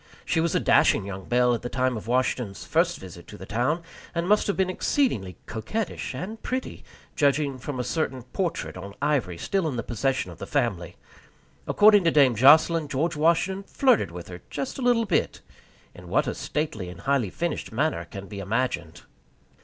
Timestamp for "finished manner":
17.29-18.05